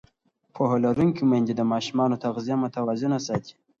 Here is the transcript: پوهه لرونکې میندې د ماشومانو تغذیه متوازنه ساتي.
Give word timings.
پوهه 0.53 0.77
لرونکې 0.85 1.23
میندې 1.29 1.53
د 1.55 1.61
ماشومانو 1.73 2.21
تغذیه 2.25 2.55
متوازنه 2.63 3.17
ساتي. 3.27 3.53